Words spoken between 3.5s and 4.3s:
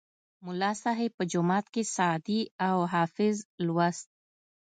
لوست.